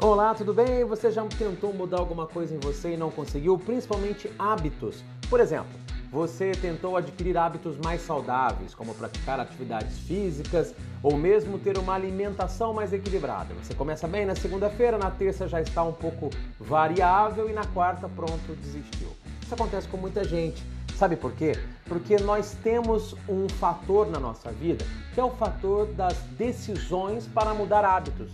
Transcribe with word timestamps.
Olá, 0.00 0.32
tudo 0.32 0.54
bem? 0.54 0.84
Você 0.84 1.10
já 1.10 1.24
tentou 1.24 1.74
mudar 1.74 1.98
alguma 1.98 2.24
coisa 2.24 2.54
em 2.54 2.58
você 2.60 2.94
e 2.94 2.96
não 2.96 3.10
conseguiu? 3.10 3.58
Principalmente 3.58 4.30
hábitos. 4.38 5.02
Por 5.28 5.40
exemplo, 5.40 5.72
você 6.08 6.52
tentou 6.52 6.96
adquirir 6.96 7.36
hábitos 7.36 7.76
mais 7.78 8.02
saudáveis, 8.02 8.76
como 8.76 8.94
praticar 8.94 9.40
atividades 9.40 9.98
físicas 9.98 10.72
ou 11.02 11.16
mesmo 11.16 11.58
ter 11.58 11.76
uma 11.76 11.94
alimentação 11.94 12.72
mais 12.72 12.92
equilibrada. 12.92 13.52
Você 13.54 13.74
começa 13.74 14.06
bem 14.06 14.24
na 14.24 14.36
segunda-feira, 14.36 14.96
na 14.96 15.10
terça 15.10 15.48
já 15.48 15.60
está 15.60 15.82
um 15.82 15.92
pouco 15.92 16.30
variável 16.60 17.50
e 17.50 17.52
na 17.52 17.66
quarta, 17.66 18.08
pronto, 18.08 18.54
desistiu. 18.62 19.08
Isso 19.42 19.52
acontece 19.52 19.88
com 19.88 19.96
muita 19.96 20.22
gente. 20.22 20.62
Sabe 20.94 21.16
por 21.16 21.32
quê? 21.32 21.58
Porque 21.86 22.18
nós 22.18 22.56
temos 22.62 23.16
um 23.28 23.48
fator 23.48 24.08
na 24.08 24.20
nossa 24.20 24.52
vida 24.52 24.84
que 25.12 25.18
é 25.18 25.24
o 25.24 25.30
fator 25.30 25.86
das 25.86 26.16
decisões 26.38 27.26
para 27.26 27.52
mudar 27.52 27.84
hábitos. 27.84 28.30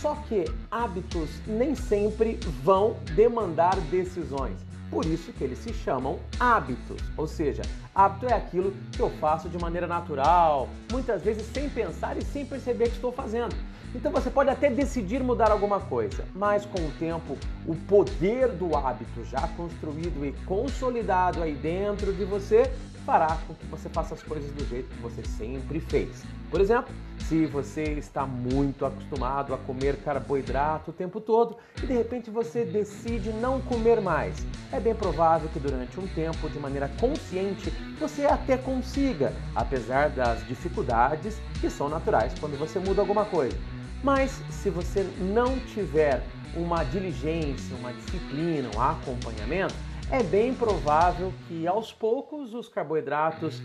Só 0.00 0.14
que 0.28 0.44
hábitos 0.70 1.28
nem 1.44 1.74
sempre 1.74 2.38
vão 2.62 2.96
demandar 3.16 3.76
decisões. 3.90 4.56
Por 4.90 5.04
isso 5.04 5.32
que 5.32 5.42
eles 5.42 5.58
se 5.58 5.72
chamam 5.74 6.20
hábitos. 6.38 7.02
Ou 7.16 7.26
seja, 7.26 7.62
hábito 7.92 8.26
é 8.26 8.32
aquilo 8.32 8.72
que 8.92 9.00
eu 9.00 9.10
faço 9.18 9.48
de 9.48 9.58
maneira 9.58 9.88
natural, 9.88 10.68
muitas 10.90 11.22
vezes 11.22 11.44
sem 11.52 11.68
pensar 11.68 12.16
e 12.16 12.22
sem 12.22 12.46
perceber 12.46 12.90
que 12.90 12.94
estou 12.94 13.10
fazendo. 13.10 13.54
Então 13.92 14.12
você 14.12 14.30
pode 14.30 14.50
até 14.50 14.70
decidir 14.70 15.22
mudar 15.22 15.50
alguma 15.50 15.80
coisa, 15.80 16.24
mas 16.34 16.64
com 16.64 16.78
o 16.78 16.90
tempo, 16.92 17.36
o 17.66 17.74
poder 17.74 18.48
do 18.48 18.76
hábito 18.76 19.24
já 19.24 19.48
construído 19.56 20.24
e 20.24 20.32
consolidado 20.44 21.42
aí 21.42 21.54
dentro 21.54 22.12
de 22.12 22.24
você 22.24 22.70
fará 23.08 23.38
com 23.46 23.54
que 23.54 23.64
você 23.68 23.88
faça 23.88 24.12
as 24.12 24.22
coisas 24.22 24.52
do 24.52 24.68
jeito 24.68 24.94
que 24.94 25.00
você 25.00 25.24
sempre 25.24 25.80
fez. 25.80 26.22
Por 26.50 26.60
exemplo, 26.60 26.92
se 27.20 27.46
você 27.46 27.84
está 27.94 28.26
muito 28.26 28.84
acostumado 28.84 29.54
a 29.54 29.56
comer 29.56 29.96
carboidrato 30.02 30.90
o 30.90 30.92
tempo 30.92 31.18
todo 31.18 31.56
e 31.82 31.86
de 31.86 31.94
repente 31.94 32.28
você 32.28 32.66
decide 32.66 33.32
não 33.32 33.62
comer 33.62 34.02
mais, 34.02 34.36
é 34.70 34.78
bem 34.78 34.94
provável 34.94 35.48
que 35.48 35.58
durante 35.58 35.98
um 35.98 36.06
tempo, 36.08 36.50
de 36.50 36.58
maneira 36.58 36.86
consciente, 37.00 37.70
você 37.98 38.26
até 38.26 38.58
consiga, 38.58 39.32
apesar 39.56 40.10
das 40.10 40.46
dificuldades 40.46 41.40
que 41.62 41.70
são 41.70 41.88
naturais 41.88 42.34
quando 42.38 42.58
você 42.58 42.78
muda 42.78 43.00
alguma 43.00 43.24
coisa. 43.24 43.56
Mas 44.04 44.42
se 44.50 44.68
você 44.68 45.02
não 45.18 45.58
tiver 45.60 46.22
uma 46.54 46.84
diligência, 46.84 47.74
uma 47.76 47.92
disciplina, 47.94 48.68
um 48.76 48.82
acompanhamento, 48.82 49.74
é 50.10 50.22
bem 50.22 50.54
provável 50.54 51.32
que 51.46 51.66
aos 51.66 51.92
poucos 51.92 52.54
os 52.54 52.68
carboidratos 52.68 53.60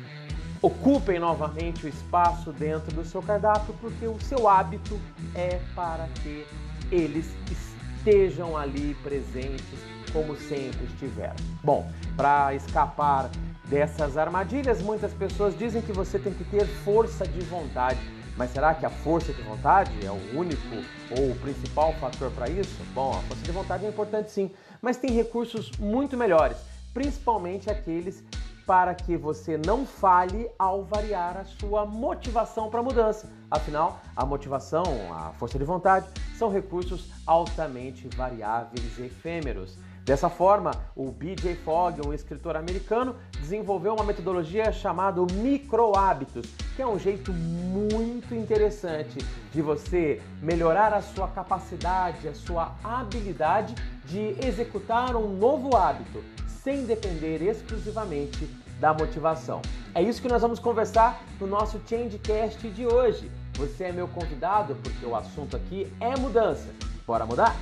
ocupem 0.62 1.20
novamente 1.20 1.86
o 1.86 1.90
espaço 1.90 2.52
dentro 2.52 2.94
do 2.94 3.06
seu 3.06 3.22
cardápio, 3.22 3.74
porque 3.82 4.08
o 4.08 4.20
seu 4.22 4.48
hábito 4.48 5.00
é 5.36 5.60
para 5.76 6.08
que 6.22 6.46
eles 6.92 7.34
estejam 7.50 8.58
ali 8.58 8.96
presentes 9.04 9.80
como 10.12 10.36
sempre 10.36 10.84
estiveram. 10.86 11.36
Bom, 11.64 11.90
para 12.16 12.54
escapar 12.54 13.30
dessas 13.66 14.18
armadilhas, 14.18 14.82
muitas 14.82 15.14
pessoas 15.14 15.58
dizem 15.58 15.82
que 15.82 15.92
você 15.92 16.20
tem 16.20 16.34
que 16.34 16.44
ter 16.44 16.66
força 16.66 17.26
de 17.26 17.40
vontade. 17.42 18.00
Mas 18.36 18.52
será 18.52 18.74
que 18.74 18.86
a 18.86 18.90
força 18.90 19.32
de 19.32 19.42
vontade 19.44 19.92
é 20.04 20.10
o 20.10 20.40
único 20.40 20.76
ou 21.12 21.32
o 21.32 21.36
principal 21.36 21.94
fator 21.94 22.32
para 22.32 22.50
isso? 22.50 22.82
Bom, 22.94 23.12
a 23.12 23.22
força 23.22 23.44
de 23.44 23.52
vontade 23.52 23.86
é 23.86 23.90
importante 23.90 24.32
sim, 24.32 24.52
mas 24.84 24.98
tem 24.98 25.12
recursos 25.12 25.72
muito 25.80 26.18
melhores, 26.18 26.58
principalmente 26.94 27.70
aqueles 27.70 28.22
para 28.66 28.94
que 28.94 29.16
você 29.16 29.58
não 29.58 29.86
falhe 29.86 30.50
ao 30.60 30.84
variar 30.84 31.38
a 31.38 31.46
sua 31.46 31.86
motivação 31.86 32.70
para 32.70 32.82
a 32.82 32.84
mudança. 32.84 33.32
Afinal, 33.50 34.02
a 34.16 34.26
motivação, 34.26 34.84
a 35.14 35.32
força 35.34 35.58
de 35.58 35.66
vontade, 35.66 36.08
são 36.38 36.50
recursos 36.50 37.10
altamente 37.26 38.10
variáveis 38.10 38.98
e 38.98 39.04
efêmeros. 39.04 39.78
Dessa 40.06 40.30
forma, 40.30 40.72
o 40.98 41.10
B.J. 41.12 41.56
Fogg, 41.56 42.06
um 42.06 42.14
escritor 42.14 42.58
americano, 42.58 43.16
desenvolveu 43.40 43.94
uma 43.94 44.04
metodologia 44.04 44.70
chamada 44.74 45.22
microhábitos, 45.32 46.46
que 46.76 46.82
é 46.82 46.88
um 46.88 47.00
jeito 47.00 47.32
muito 47.32 48.36
interessante 48.36 49.18
de 49.54 49.62
você 49.62 50.22
melhorar 50.42 50.94
a 50.94 51.02
sua 51.02 51.30
capacidade, 51.30 52.28
a 52.28 52.34
sua 52.34 52.76
habilidade 52.84 53.76
de 54.04 54.36
executar 54.46 55.16
um 55.16 55.38
novo 55.38 55.74
hábito, 55.74 56.22
sem 56.48 56.86
depender 56.86 57.42
exclusivamente 57.42 58.46
da 58.82 58.94
motivação. 58.94 59.62
É 59.96 60.02
isso 60.02 60.22
que 60.22 60.28
nós 60.28 60.42
vamos 60.42 60.60
conversar 60.60 61.24
no 61.40 61.48
nosso 61.48 61.80
Changecast 61.88 62.70
de 62.72 62.86
hoje. 62.86 63.32
Você 63.54 63.86
é 63.86 63.92
meu 63.94 64.10
convidado 64.10 64.76
porque 64.84 65.06
o 65.06 65.16
assunto 65.16 65.56
aqui 65.56 65.90
é 66.02 66.18
mudança. 66.18 66.68
Bora 67.08 67.26
mudar? 67.26 67.56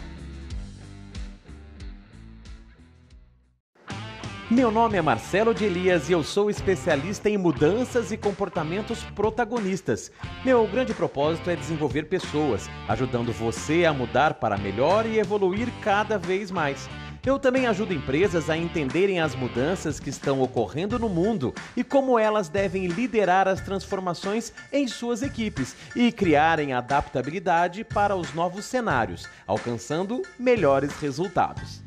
Meu 4.51 4.69
nome 4.69 4.97
é 4.97 5.01
Marcelo 5.01 5.53
de 5.53 5.63
Elias 5.63 6.09
e 6.09 6.11
eu 6.11 6.21
sou 6.21 6.49
especialista 6.49 7.29
em 7.29 7.37
mudanças 7.37 8.11
e 8.11 8.17
comportamentos 8.17 9.01
protagonistas. 9.15 10.11
Meu 10.43 10.67
grande 10.67 10.93
propósito 10.93 11.49
é 11.49 11.55
desenvolver 11.55 12.09
pessoas, 12.09 12.69
ajudando 12.85 13.31
você 13.31 13.85
a 13.85 13.93
mudar 13.93 14.33
para 14.33 14.57
melhor 14.57 15.05
e 15.05 15.19
evoluir 15.19 15.69
cada 15.81 16.17
vez 16.17 16.51
mais. 16.51 16.89
Eu 17.25 17.39
também 17.39 17.65
ajudo 17.65 17.93
empresas 17.93 18.49
a 18.49 18.57
entenderem 18.57 19.21
as 19.21 19.33
mudanças 19.35 20.01
que 20.01 20.09
estão 20.09 20.41
ocorrendo 20.41 20.99
no 20.99 21.07
mundo 21.07 21.55
e 21.77 21.81
como 21.81 22.19
elas 22.19 22.49
devem 22.49 22.87
liderar 22.87 23.47
as 23.47 23.61
transformações 23.61 24.51
em 24.69 24.85
suas 24.85 25.21
equipes 25.21 25.77
e 25.95 26.11
criarem 26.11 26.73
adaptabilidade 26.73 27.85
para 27.85 28.17
os 28.17 28.33
novos 28.33 28.65
cenários, 28.65 29.29
alcançando 29.47 30.21
melhores 30.37 30.91
resultados. 30.99 31.81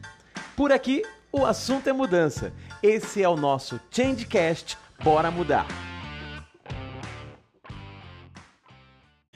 Por 0.57 0.73
aqui, 0.73 1.03
o 1.37 1.45
assunto 1.45 1.89
é 1.89 1.93
mudança. 1.93 2.53
Esse 2.81 3.21
é 3.21 3.29
o 3.29 3.37
nosso 3.37 3.81
Changecast. 3.91 4.79
Bora 5.03 5.33
mudar! 5.33 5.67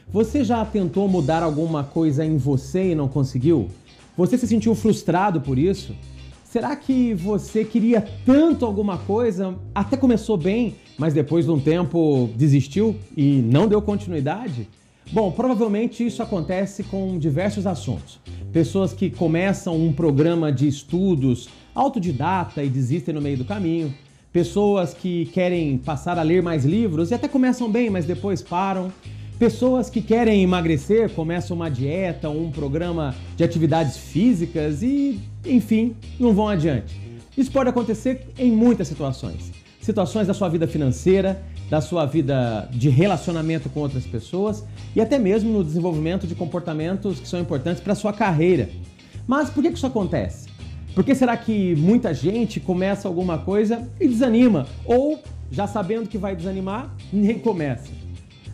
Você 0.07 0.45
já 0.45 0.65
tentou 0.65 1.09
mudar 1.09 1.43
alguma 1.43 1.83
coisa 1.83 2.25
em 2.25 2.37
você 2.37 2.93
e 2.93 2.95
não 2.95 3.09
conseguiu? 3.09 3.69
Você 4.17 4.39
se 4.39 4.47
sentiu 4.47 4.75
frustrado 4.77 5.41
por 5.41 5.59
isso? 5.59 5.95
Será 6.45 6.75
que 6.77 7.13
você 7.15 7.65
queria 7.65 8.01
tanto 8.25 8.65
alguma 8.65 8.97
coisa, 8.99 9.59
até 9.75 9.97
começou 9.97 10.37
bem, 10.37 10.77
mas 10.97 11.13
depois 11.13 11.45
de 11.45 11.51
um 11.51 11.61
tempo 11.61 12.31
desistiu 12.37 12.97
e 13.17 13.43
não 13.43 13.67
deu 13.67 13.83
continuidade? 13.83 14.69
Bom, 15.11 15.31
provavelmente 15.31 16.07
isso 16.07 16.23
acontece 16.23 16.83
com 16.83 17.19
diversos 17.19 17.67
assuntos. 17.67 18.21
Pessoas 18.53 18.93
que 18.93 19.09
começam 19.09 19.75
um 19.75 19.93
programa 19.93 20.53
de 20.53 20.69
estudos 20.69 21.49
autodidata 21.75 22.63
e 22.63 22.69
desistem 22.69 23.15
no 23.15 23.21
meio 23.21 23.39
do 23.39 23.45
caminho. 23.45 23.95
Pessoas 24.31 24.93
que 24.93 25.27
querem 25.27 25.79
passar 25.79 26.19
a 26.19 26.23
ler 26.23 26.43
mais 26.43 26.65
livros 26.65 27.11
e 27.11 27.15
até 27.15 27.27
começam 27.27 27.71
bem, 27.71 27.89
mas 27.89 28.05
depois 28.05 28.43
param. 28.43 28.93
Pessoas 29.39 29.89
que 29.89 30.03
querem 30.03 30.43
emagrecer, 30.43 31.09
começam 31.11 31.57
uma 31.57 31.71
dieta, 31.71 32.29
um 32.29 32.51
programa 32.51 33.15
de 33.37 33.45
atividades 33.45 33.97
físicas 33.97 34.83
e, 34.83 35.21
enfim, 35.47 35.95
não 36.19 36.35
vão 36.35 36.49
adiante. 36.49 36.95
Isso 37.37 37.51
pode 37.51 37.71
acontecer 37.71 38.27
em 38.37 38.51
muitas 38.51 38.89
situações. 38.89 39.53
Situações 39.81 40.27
da 40.27 40.35
sua 40.35 40.49
vida 40.49 40.67
financeira, 40.67 41.41
da 41.71 41.81
sua 41.81 42.07
vida 42.07 42.69
de 42.73 42.89
relacionamento 42.89 43.69
com 43.69 43.81
outras 43.81 44.07
pessoas 44.07 44.65
e 44.97 45.01
até 45.01 45.19
mesmo 45.19 45.53
no 45.53 45.63
desenvolvimento 45.63 46.27
de 46.27 46.35
comportamentos 46.35 47.21
que 47.21 47.29
são 47.29 47.41
importantes 47.41 47.83
para 47.83 47.93
a 47.93 47.97
sua 47.97 48.13
carreira. 48.13 48.69
Mas 49.27 49.51
por 49.51 49.63
que 49.63 49.69
isso 49.69 49.87
acontece? 49.87 50.49
Por 50.95 51.05
que 51.05 51.15
será 51.15 51.37
que 51.37 51.77
muita 51.77 52.15
gente 52.15 52.59
começa 52.59 53.07
alguma 53.07 53.39
coisa 53.39 53.87
e 54.01 54.09
desanima? 54.09 54.67
Ou, 54.85 55.23
já 55.51 55.67
sabendo 55.67 56.09
que 56.09 56.19
vai 56.19 56.35
desanimar, 56.35 56.93
nem 57.13 57.39
começa? 57.39 57.91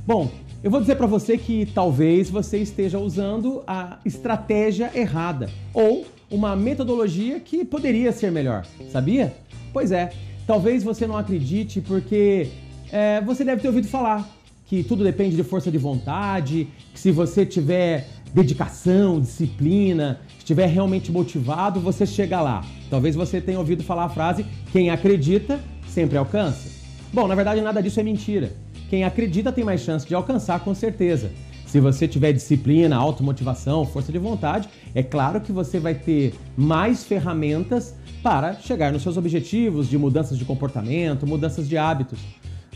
Bom, 0.07 0.31
eu 0.63 0.71
vou 0.71 0.81
dizer 0.81 0.97
para 0.97 1.07
você 1.07 1.39
que 1.39 1.67
talvez 1.67 2.29
você 2.29 2.59
esteja 2.59 2.99
usando 2.99 3.63
a 3.67 3.99
estratégia 4.05 4.91
errada 4.95 5.49
ou 5.73 6.05
uma 6.31 6.57
metodologia 6.57 7.39
que 7.39 7.65
poderia 7.65 8.11
ser 8.13 8.33
melhor, 8.33 8.67
sabia? 8.91 9.35
Pois 9.73 9.93
é, 9.93 10.11
talvez 10.47 10.83
você 10.83 11.07
não 11.07 11.17
acredite 11.17 11.81
porque 11.81 12.49
é, 12.95 13.21
você 13.21 13.45
deve 13.45 13.61
ter 13.61 13.67
ouvido 13.67 13.89
falar 13.89 14.25
que 14.67 14.85
tudo 14.85 15.03
depende 15.03 15.35
de 15.35 15.43
força 15.43 15.69
de 15.69 15.77
vontade, 15.77 16.69
que 16.93 17.01
se 17.01 17.11
você 17.11 17.45
tiver 17.45 18.07
dedicação, 18.33 19.21
disciplina, 19.21 20.21
estiver 20.39 20.67
realmente 20.67 21.11
motivado, 21.11 21.81
você 21.81 22.07
chega 22.07 22.41
lá. 22.41 22.65
Talvez 22.89 23.17
você 23.17 23.41
tenha 23.41 23.59
ouvido 23.59 23.83
falar 23.83 24.05
a 24.05 24.09
frase: 24.09 24.47
quem 24.71 24.91
acredita 24.91 25.61
sempre 25.89 26.17
alcança. 26.17 26.71
Bom, 27.13 27.27
na 27.27 27.35
verdade, 27.35 27.61
nada 27.61 27.83
disso 27.83 27.99
é 27.99 28.03
mentira. 28.05 28.53
Quem 28.89 29.03
acredita 29.03 29.51
tem 29.51 29.65
mais 29.65 29.81
chance 29.81 30.07
de 30.07 30.15
alcançar, 30.15 30.61
com 30.61 30.73
certeza. 30.73 31.33
Se 31.67 31.81
você 31.81 32.07
tiver 32.07 32.33
disciplina, 32.33 32.95
automotivação, 32.95 33.85
força 33.85 34.13
de 34.13 34.19
vontade, 34.19 34.69
é 34.95 35.03
claro 35.03 35.41
que 35.41 35.51
você 35.51 35.81
vai 35.81 35.95
ter 35.95 36.33
mais 36.57 37.03
ferramentas 37.03 37.97
para 38.23 38.55
chegar 38.55 38.93
nos 38.93 39.03
seus 39.03 39.17
objetivos 39.17 39.89
de 39.89 39.99
mudanças 39.99 40.39
de 40.39 40.45
comportamento, 40.45 41.27
mudanças 41.27 41.69
de 41.69 41.77
hábitos. 41.77 42.21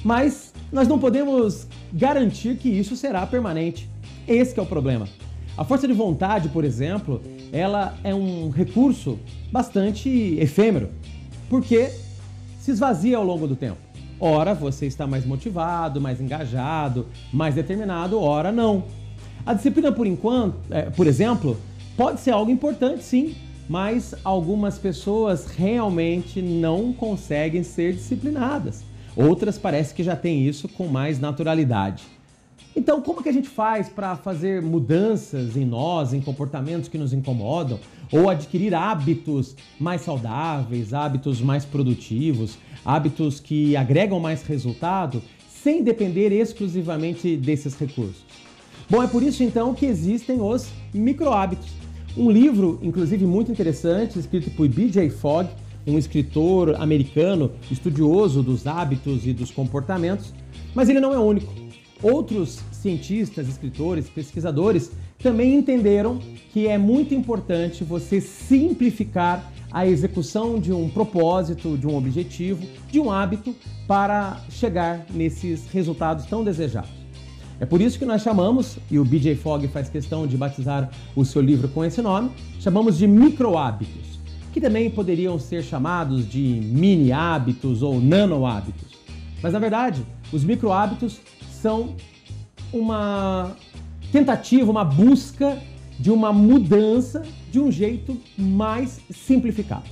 Mas 0.04 0.52
nós 0.72 0.86
não 0.86 0.98
podemos 0.98 1.66
garantir 1.92 2.56
que 2.56 2.68
isso 2.68 2.96
será 2.96 3.26
permanente. 3.26 3.88
Esse 4.26 4.58
é 4.58 4.62
o 4.62 4.66
problema. 4.66 5.08
A 5.56 5.64
força 5.64 5.88
de 5.88 5.92
vontade, 5.92 6.48
por 6.48 6.64
exemplo, 6.64 7.20
ela 7.52 7.98
é 8.04 8.14
um 8.14 8.50
recurso 8.50 9.18
bastante 9.50 10.08
efêmero, 10.38 10.90
porque 11.48 11.90
se 12.60 12.70
esvazia 12.70 13.16
ao 13.16 13.24
longo 13.24 13.46
do 13.46 13.56
tempo. 13.56 13.78
Ora 14.20 14.54
você 14.54 14.86
está 14.86 15.06
mais 15.06 15.24
motivado, 15.24 16.00
mais 16.00 16.20
engajado, 16.20 17.06
mais 17.32 17.54
determinado, 17.54 18.20
ora 18.20 18.52
não. 18.52 18.84
A 19.46 19.54
disciplina, 19.54 19.90
por 19.90 20.06
enquanto, 20.06 20.56
é, 20.70 20.82
por 20.82 21.06
exemplo, 21.06 21.56
pode 21.96 22.20
ser 22.20 22.32
algo 22.32 22.50
importante, 22.50 23.02
sim, 23.02 23.34
mas 23.68 24.14
algumas 24.24 24.78
pessoas 24.78 25.46
realmente 25.46 26.42
não 26.42 26.92
conseguem 26.92 27.62
ser 27.62 27.94
disciplinadas. 27.94 28.84
Outras 29.18 29.58
parece 29.58 29.92
que 29.92 30.04
já 30.04 30.14
têm 30.14 30.46
isso 30.46 30.68
com 30.68 30.86
mais 30.86 31.18
naturalidade. 31.18 32.04
Então, 32.76 33.02
como 33.02 33.20
que 33.20 33.28
a 33.28 33.32
gente 33.32 33.48
faz 33.48 33.88
para 33.88 34.14
fazer 34.14 34.62
mudanças 34.62 35.56
em 35.56 35.64
nós, 35.64 36.12
em 36.12 36.20
comportamentos 36.20 36.88
que 36.88 36.96
nos 36.96 37.12
incomodam, 37.12 37.80
ou 38.12 38.30
adquirir 38.30 38.72
hábitos 38.76 39.56
mais 39.80 40.02
saudáveis, 40.02 40.94
hábitos 40.94 41.40
mais 41.40 41.64
produtivos, 41.64 42.58
hábitos 42.84 43.40
que 43.40 43.76
agregam 43.76 44.20
mais 44.20 44.44
resultado, 44.44 45.20
sem 45.48 45.82
depender 45.82 46.30
exclusivamente 46.30 47.36
desses 47.36 47.74
recursos? 47.74 48.22
Bom, 48.88 49.02
é 49.02 49.08
por 49.08 49.24
isso 49.24 49.42
então 49.42 49.74
que 49.74 49.84
existem 49.84 50.40
os 50.40 50.68
microhábitos. 50.94 51.70
Um 52.16 52.30
livro, 52.30 52.78
inclusive 52.82 53.26
muito 53.26 53.50
interessante, 53.50 54.16
escrito 54.16 54.48
por 54.52 54.68
B.J. 54.68 55.10
Fogg, 55.10 55.50
um 55.86 55.98
escritor 55.98 56.76
americano 56.80 57.52
estudioso 57.70 58.42
dos 58.42 58.66
hábitos 58.66 59.26
e 59.26 59.32
dos 59.32 59.50
comportamentos, 59.50 60.32
mas 60.74 60.88
ele 60.88 61.00
não 61.00 61.12
é 61.14 61.18
único. 61.18 61.52
Outros 62.02 62.60
cientistas, 62.70 63.48
escritores, 63.48 64.08
pesquisadores 64.08 64.92
também 65.18 65.54
entenderam 65.54 66.18
que 66.52 66.68
é 66.68 66.78
muito 66.78 67.14
importante 67.14 67.82
você 67.82 68.20
simplificar 68.20 69.52
a 69.70 69.86
execução 69.86 70.58
de 70.58 70.72
um 70.72 70.88
propósito, 70.88 71.76
de 71.76 71.86
um 71.86 71.96
objetivo, 71.96 72.66
de 72.90 72.98
um 72.98 73.10
hábito 73.10 73.54
para 73.86 74.40
chegar 74.48 75.04
nesses 75.12 75.68
resultados 75.70 76.24
tão 76.26 76.42
desejados. 76.42 76.90
É 77.60 77.66
por 77.66 77.80
isso 77.80 77.98
que 77.98 78.04
nós 78.04 78.22
chamamos, 78.22 78.78
e 78.90 78.98
o 78.98 79.04
BJ 79.04 79.34
Fogg 79.34 79.66
faz 79.68 79.88
questão 79.88 80.26
de 80.26 80.36
batizar 80.36 80.90
o 81.16 81.24
seu 81.24 81.42
livro 81.42 81.68
com 81.68 81.84
esse 81.84 82.00
nome, 82.00 82.30
chamamos 82.60 82.96
de 82.96 83.06
micro 83.06 83.58
hábitos, 83.58 84.17
que 84.58 84.60
também 84.60 84.90
poderiam 84.90 85.38
ser 85.38 85.62
chamados 85.62 86.28
de 86.28 86.40
mini 86.40 87.12
hábitos 87.12 87.80
ou 87.80 88.00
nano 88.00 88.44
hábitos. 88.44 88.88
Mas 89.40 89.52
na 89.52 89.60
verdade, 89.60 90.04
os 90.32 90.42
micro 90.42 90.72
hábitos 90.72 91.20
são 91.48 91.94
uma 92.72 93.56
tentativa, 94.10 94.68
uma 94.68 94.84
busca 94.84 95.56
de 95.96 96.10
uma 96.10 96.32
mudança 96.32 97.22
de 97.52 97.60
um 97.60 97.70
jeito 97.70 98.20
mais 98.36 99.00
simplificado. 99.10 99.84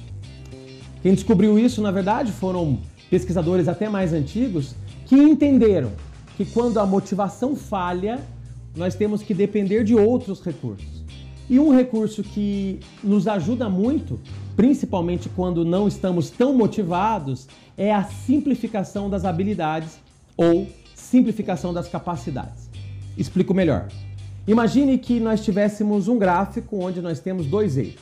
Quem 1.00 1.14
descobriu 1.14 1.56
isso, 1.56 1.80
na 1.80 1.92
verdade, 1.92 2.32
foram 2.32 2.80
pesquisadores 3.08 3.68
até 3.68 3.88
mais 3.88 4.12
antigos 4.12 4.74
que 5.04 5.14
entenderam 5.14 5.92
que 6.36 6.44
quando 6.44 6.80
a 6.80 6.86
motivação 6.86 7.54
falha, 7.54 8.18
nós 8.76 8.96
temos 8.96 9.22
que 9.22 9.32
depender 9.32 9.84
de 9.84 9.94
outros 9.94 10.42
recursos. 10.42 11.04
E 11.48 11.60
um 11.60 11.72
recurso 11.72 12.24
que 12.24 12.80
nos 13.04 13.28
ajuda 13.28 13.68
muito, 13.68 14.18
principalmente 14.56 15.28
quando 15.28 15.64
não 15.64 15.86
estamos 15.86 16.30
tão 16.30 16.54
motivados, 16.54 17.46
é 17.76 17.92
a 17.94 18.04
simplificação 18.04 19.10
das 19.10 19.24
habilidades 19.24 19.98
ou 20.36 20.66
simplificação 20.94 21.74
das 21.74 21.88
capacidades. 21.88 22.68
Explico 23.16 23.52
melhor. 23.52 23.88
Imagine 24.48 24.96
que 24.96 25.20
nós 25.20 25.44
tivéssemos 25.44 26.08
um 26.08 26.18
gráfico 26.18 26.78
onde 26.78 27.02
nós 27.02 27.20
temos 27.20 27.46
dois 27.46 27.76
eixos. 27.76 28.00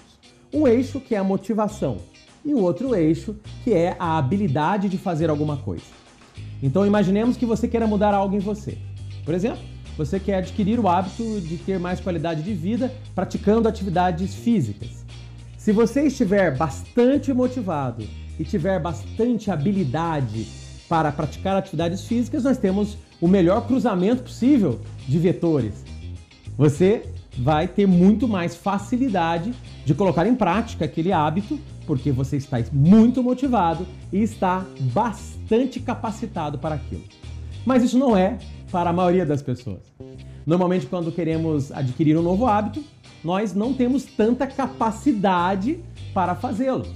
Um 0.52 0.68
eixo 0.68 1.00
que 1.00 1.14
é 1.14 1.18
a 1.18 1.24
motivação 1.24 1.98
e 2.44 2.54
o 2.54 2.60
outro 2.60 2.94
eixo 2.94 3.34
que 3.64 3.72
é 3.72 3.96
a 3.98 4.16
habilidade 4.16 4.88
de 4.88 4.96
fazer 4.96 5.30
alguma 5.30 5.56
coisa. 5.56 5.84
Então 6.62 6.86
imaginemos 6.86 7.36
que 7.36 7.46
você 7.46 7.66
queira 7.66 7.86
mudar 7.86 8.14
algo 8.14 8.36
em 8.36 8.40
você. 8.40 8.78
Por 9.24 9.34
exemplo, 9.34 9.62
você 9.96 10.20
quer 10.20 10.36
adquirir 10.36 10.78
o 10.78 10.88
hábito 10.88 11.40
de 11.40 11.56
ter 11.56 11.78
mais 11.78 12.00
qualidade 12.00 12.42
de 12.42 12.54
vida 12.54 12.92
praticando 13.14 13.68
atividades 13.68 14.34
físicas. 14.34 15.03
Se 15.64 15.72
você 15.72 16.02
estiver 16.02 16.54
bastante 16.54 17.32
motivado 17.32 18.04
e 18.38 18.44
tiver 18.44 18.78
bastante 18.78 19.50
habilidade 19.50 20.46
para 20.86 21.10
praticar 21.10 21.56
atividades 21.56 22.06
físicas, 22.06 22.44
nós 22.44 22.58
temos 22.58 22.98
o 23.18 23.26
melhor 23.26 23.66
cruzamento 23.66 24.24
possível 24.24 24.78
de 25.08 25.18
vetores. 25.18 25.82
Você 26.58 27.06
vai 27.38 27.66
ter 27.66 27.86
muito 27.86 28.28
mais 28.28 28.54
facilidade 28.54 29.54
de 29.86 29.94
colocar 29.94 30.26
em 30.26 30.34
prática 30.34 30.84
aquele 30.84 31.14
hábito, 31.14 31.58
porque 31.86 32.12
você 32.12 32.36
está 32.36 32.58
muito 32.70 33.22
motivado 33.22 33.86
e 34.12 34.18
está 34.22 34.66
bastante 34.92 35.80
capacitado 35.80 36.58
para 36.58 36.74
aquilo. 36.74 37.04
Mas 37.64 37.82
isso 37.82 37.98
não 37.98 38.14
é 38.14 38.36
para 38.70 38.90
a 38.90 38.92
maioria 38.92 39.24
das 39.24 39.40
pessoas. 39.40 39.80
Normalmente, 40.44 40.84
quando 40.84 41.10
queremos 41.10 41.72
adquirir 41.72 42.18
um 42.18 42.22
novo 42.22 42.46
hábito, 42.46 42.84
nós 43.24 43.54
não 43.54 43.72
temos 43.72 44.04
tanta 44.04 44.46
capacidade 44.46 45.80
para 46.12 46.34
fazê-lo. 46.34 46.86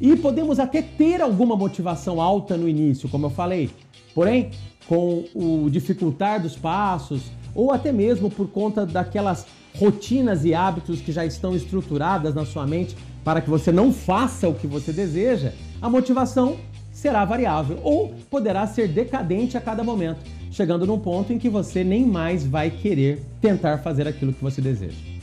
E 0.00 0.16
podemos 0.16 0.58
até 0.58 0.80
ter 0.80 1.20
alguma 1.20 1.56
motivação 1.56 2.20
alta 2.20 2.56
no 2.56 2.68
início, 2.68 3.08
como 3.08 3.26
eu 3.26 3.30
falei. 3.30 3.70
Porém, 4.14 4.50
com 4.88 5.24
o 5.34 5.68
dificultar 5.68 6.40
dos 6.40 6.56
passos, 6.56 7.30
ou 7.54 7.72
até 7.72 7.92
mesmo 7.92 8.30
por 8.30 8.48
conta 8.48 8.86
daquelas 8.86 9.46
rotinas 9.76 10.44
e 10.44 10.54
hábitos 10.54 11.00
que 11.00 11.12
já 11.12 11.26
estão 11.26 11.54
estruturadas 11.54 12.34
na 12.34 12.44
sua 12.44 12.66
mente 12.66 12.96
para 13.24 13.40
que 13.40 13.50
você 13.50 13.70
não 13.70 13.92
faça 13.92 14.48
o 14.48 14.54
que 14.54 14.66
você 14.66 14.92
deseja, 14.92 15.52
a 15.82 15.90
motivação 15.90 16.56
será 16.92 17.24
variável 17.24 17.78
ou 17.82 18.14
poderá 18.30 18.66
ser 18.66 18.88
decadente 18.88 19.56
a 19.56 19.60
cada 19.60 19.84
momento, 19.84 20.18
chegando 20.50 20.86
num 20.86 20.98
ponto 20.98 21.32
em 21.32 21.38
que 21.38 21.48
você 21.48 21.84
nem 21.84 22.06
mais 22.06 22.46
vai 22.46 22.70
querer 22.70 23.22
tentar 23.40 23.78
fazer 23.78 24.08
aquilo 24.08 24.32
que 24.32 24.42
você 24.42 24.60
deseja. 24.60 25.17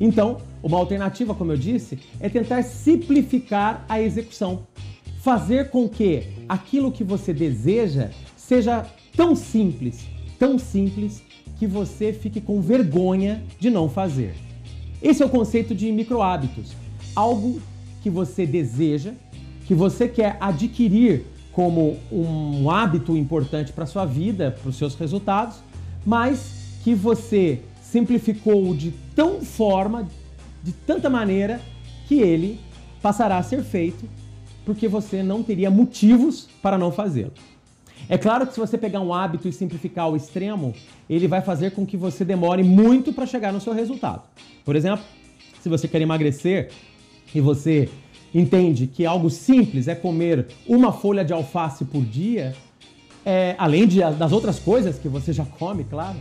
Então, 0.00 0.38
uma 0.62 0.78
alternativa, 0.78 1.34
como 1.34 1.52
eu 1.52 1.56
disse, 1.56 1.98
é 2.18 2.28
tentar 2.28 2.62
simplificar 2.62 3.84
a 3.88 4.00
execução. 4.00 4.66
Fazer 5.20 5.68
com 5.68 5.86
que 5.86 6.22
aquilo 6.48 6.90
que 6.90 7.04
você 7.04 7.34
deseja 7.34 8.08
seja 8.36 8.86
tão 9.14 9.36
simples, 9.36 10.06
tão 10.38 10.58
simples, 10.58 11.22
que 11.58 11.66
você 11.66 12.10
fique 12.12 12.40
com 12.40 12.62
vergonha 12.62 13.44
de 13.58 13.68
não 13.68 13.86
fazer. 13.86 14.34
Esse 15.02 15.22
é 15.22 15.26
o 15.26 15.28
conceito 15.28 15.74
de 15.74 15.92
micro 15.92 16.22
hábitos. 16.22 16.72
Algo 17.14 17.60
que 18.02 18.08
você 18.08 18.46
deseja, 18.46 19.12
que 19.66 19.74
você 19.74 20.08
quer 20.08 20.38
adquirir 20.40 21.26
como 21.52 21.98
um 22.10 22.70
hábito 22.70 23.14
importante 23.14 23.72
para 23.72 23.84
sua 23.84 24.06
vida, 24.06 24.50
para 24.50 24.70
os 24.70 24.76
seus 24.76 24.94
resultados, 24.94 25.56
mas 26.06 26.78
que 26.82 26.94
você 26.94 27.60
simplificou 27.90 28.74
de 28.74 28.92
tão 29.14 29.40
forma, 29.40 30.08
de 30.62 30.72
tanta 30.72 31.10
maneira, 31.10 31.60
que 32.06 32.20
ele 32.20 32.60
passará 33.02 33.38
a 33.38 33.42
ser 33.42 33.62
feito 33.62 34.08
porque 34.64 34.86
você 34.86 35.22
não 35.22 35.42
teria 35.42 35.70
motivos 35.70 36.48
para 36.62 36.78
não 36.78 36.92
fazê-lo. 36.92 37.32
É 38.08 38.16
claro 38.16 38.46
que 38.46 38.54
se 38.54 38.60
você 38.60 38.78
pegar 38.78 39.00
um 39.00 39.12
hábito 39.12 39.48
e 39.48 39.52
simplificar 39.52 40.04
ao 40.04 40.16
extremo, 40.16 40.74
ele 41.08 41.26
vai 41.26 41.42
fazer 41.42 41.72
com 41.72 41.84
que 41.84 41.96
você 41.96 42.24
demore 42.24 42.62
muito 42.62 43.12
para 43.12 43.26
chegar 43.26 43.52
no 43.52 43.60
seu 43.60 43.72
resultado. 43.72 44.22
Por 44.64 44.76
exemplo, 44.76 45.04
se 45.60 45.68
você 45.68 45.88
quer 45.88 46.00
emagrecer 46.00 46.70
e 47.34 47.40
você 47.40 47.88
entende 48.32 48.86
que 48.86 49.04
algo 49.04 49.28
simples 49.28 49.88
é 49.88 49.94
comer 49.94 50.46
uma 50.66 50.92
folha 50.92 51.24
de 51.24 51.32
alface 51.32 51.84
por 51.84 52.04
dia, 52.04 52.54
é, 53.24 53.54
além 53.58 53.86
de, 53.86 54.00
das 54.00 54.32
outras 54.32 54.58
coisas 54.58 54.98
que 54.98 55.08
você 55.08 55.32
já 55.32 55.44
come, 55.44 55.84
claro, 55.84 56.18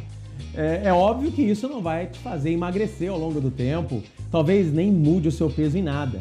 é, 0.56 0.82
é, 0.86 0.94
óbvio 0.94 1.32
que 1.32 1.42
isso 1.42 1.68
não 1.68 1.82
vai 1.82 2.08
te 2.08 2.20
fazer 2.20 2.52
emagrecer 2.52 3.10
ao 3.10 3.20
longo 3.20 3.40
do 3.40 3.52
tempo, 3.52 4.02
talvez 4.32 4.74
nem 4.74 4.92
mude 4.92 5.28
o 5.28 5.32
seu 5.32 5.50
peso 5.50 5.78
em 5.78 5.84
nada. 5.84 6.20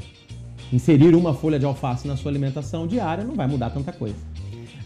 Inserir 0.72 1.14
uma 1.14 1.32
folha 1.32 1.58
de 1.58 1.64
alface 1.64 2.06
na 2.06 2.16
sua 2.16 2.30
alimentação 2.30 2.86
diária 2.86 3.24
não 3.24 3.34
vai 3.34 3.46
mudar 3.46 3.70
tanta 3.70 3.92
coisa. 3.92 4.16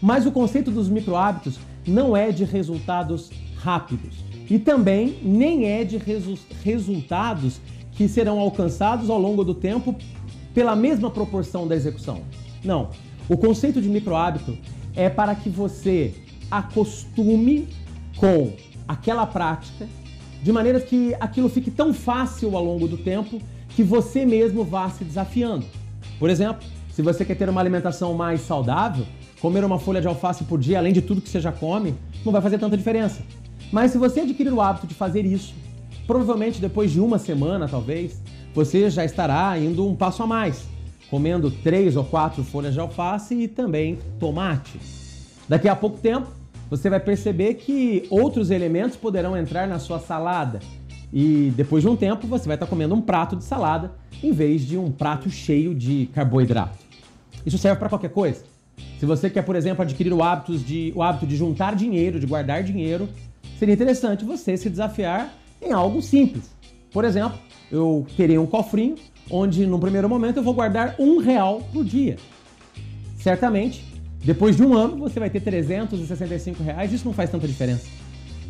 Mas 0.01 0.25
o 0.25 0.31
conceito 0.31 0.71
dos 0.71 0.89
micro 0.89 1.15
hábitos 1.15 1.59
não 1.85 2.15
é 2.15 2.31
de 2.31 2.45
resultados 2.45 3.31
rápidos 3.57 4.15
e 4.49 4.59
também 4.59 5.17
nem 5.23 5.65
é 5.65 5.83
de 5.83 5.97
resu 5.97 6.37
resultados 6.63 7.59
que 7.93 8.07
serão 8.07 8.39
alcançados 8.39 9.09
ao 9.09 9.19
longo 9.19 9.43
do 9.43 9.53
tempo 9.53 9.95
pela 10.53 10.75
mesma 10.75 11.09
proporção 11.09 11.67
da 11.67 11.75
execução. 11.75 12.21
Não. 12.63 12.89
O 13.29 13.37
conceito 13.37 13.81
de 13.81 13.89
micro 13.89 14.15
hábito 14.15 14.57
é 14.95 15.09
para 15.09 15.35
que 15.35 15.49
você 15.49 16.13
acostume 16.49 17.67
com 18.17 18.53
aquela 18.87 19.25
prática 19.25 19.87
de 20.41 20.51
maneira 20.51 20.79
que 20.79 21.15
aquilo 21.19 21.49
fique 21.49 21.71
tão 21.71 21.93
fácil 21.93 22.55
ao 22.55 22.63
longo 22.63 22.87
do 22.87 22.97
tempo 22.97 23.41
que 23.69 23.83
você 23.83 24.25
mesmo 24.25 24.63
vá 24.63 24.89
se 24.89 25.03
desafiando. 25.03 25.65
Por 26.19 26.29
exemplo, 26.29 26.67
se 26.91 27.01
você 27.01 27.23
quer 27.23 27.35
ter 27.35 27.49
uma 27.49 27.61
alimentação 27.61 28.13
mais 28.13 28.41
saudável, 28.41 29.05
comer 29.41 29.63
uma 29.63 29.79
folha 29.79 30.01
de 30.01 30.07
alface 30.07 30.43
por 30.43 30.59
dia, 30.59 30.77
além 30.77 30.93
de 30.93 31.01
tudo 31.01 31.21
que 31.21 31.29
você 31.29 31.39
já 31.39 31.51
come, 31.51 31.95
não 32.25 32.31
vai 32.31 32.41
fazer 32.41 32.57
tanta 32.57 32.77
diferença. 32.77 33.21
Mas 33.71 33.91
se 33.91 33.97
você 33.97 34.21
adquirir 34.21 34.53
o 34.53 34.61
hábito 34.61 34.85
de 34.85 34.93
fazer 34.93 35.25
isso 35.25 35.53
provavelmente 36.05 36.59
depois 36.59 36.91
de 36.91 36.99
uma 36.99 37.17
semana, 37.17 37.67
talvez, 37.67 38.21
você 38.53 38.89
já 38.89 39.03
estará 39.05 39.57
indo 39.57 39.87
um 39.87 39.95
passo 39.95 40.23
a 40.23 40.27
mais, 40.27 40.65
comendo 41.09 41.49
três 41.49 41.95
ou 41.95 42.03
quatro 42.03 42.43
folhas 42.43 42.73
de 42.73 42.79
alface 42.79 43.35
e 43.35 43.47
também 43.47 43.99
tomate. 44.19 44.79
Daqui 45.47 45.67
a 45.67 45.75
pouco 45.75 45.99
tempo, 45.99 46.27
você 46.69 46.89
vai 46.89 46.99
perceber 46.99 47.55
que 47.55 48.05
outros 48.09 48.51
elementos 48.51 48.97
poderão 48.97 49.37
entrar 49.37 49.67
na 49.67 49.79
sua 49.79 49.99
salada. 49.99 50.59
E 51.11 51.53
depois 51.55 51.83
de 51.83 51.89
um 51.89 51.95
tempo, 51.95 52.25
você 52.25 52.47
vai 52.47 52.55
estar 52.55 52.65
comendo 52.65 52.95
um 52.95 53.01
prato 53.01 53.35
de 53.35 53.43
salada 53.43 53.91
em 54.21 54.31
vez 54.31 54.61
de 54.61 54.77
um 54.77 54.91
prato 54.91 55.29
cheio 55.29 55.75
de 55.75 56.09
carboidrato. 56.13 56.79
Isso 57.45 57.57
serve 57.57 57.79
para 57.79 57.89
qualquer 57.89 58.09
coisa. 58.09 58.43
Se 58.99 59.05
você 59.05 59.29
quer, 59.29 59.43
por 59.43 59.55
exemplo, 59.55 59.83
adquirir 59.83 60.13
o 60.13 60.23
hábito, 60.23 60.57
de, 60.57 60.91
o 60.95 61.03
hábito 61.03 61.27
de 61.27 61.35
juntar 61.35 61.75
dinheiro, 61.75 62.19
de 62.19 62.25
guardar 62.25 62.63
dinheiro, 62.63 63.07
seria 63.59 63.73
interessante 63.73 64.25
você 64.25 64.57
se 64.57 64.69
desafiar 64.69 65.33
em 65.61 65.71
algo 65.71 66.01
simples. 66.01 66.49
Por 66.91 67.05
exemplo, 67.05 67.37
eu 67.71 68.05
terei 68.15 68.37
um 68.37 68.45
cofrinho 68.45 68.95
onde, 69.29 69.65
no 69.65 69.79
primeiro 69.79 70.09
momento, 70.09 70.37
eu 70.37 70.43
vou 70.43 70.53
guardar 70.53 70.95
um 70.99 71.17
real 71.17 71.61
por 71.71 71.83
dia. 71.83 72.17
Certamente, 73.17 73.85
depois 74.23 74.55
de 74.55 74.63
um 74.63 74.73
ano, 74.73 74.97
você 74.97 75.19
vai 75.19 75.29
ter 75.29 75.41
365 75.41 76.63
reais. 76.63 76.93
Isso 76.93 77.05
não 77.05 77.13
faz 77.13 77.29
tanta 77.29 77.47
diferença. 77.47 77.87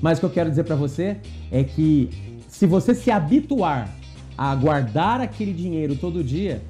Mas 0.02 0.18
o 0.18 0.22
que 0.22 0.26
eu 0.26 0.30
quero 0.30 0.50
dizer 0.50 0.64
para 0.64 0.76
você 0.76 1.18
é 1.52 1.64
que 1.64 2.10
se 2.48 2.66
você 2.68 2.94
se 2.94 3.10
habituar 3.10 3.90
a 4.38 4.54
guardar 4.56 5.22
aquele 5.22 5.54
dinheiro 5.54 5.96
todo 5.96 6.24
dia, 6.24 6.62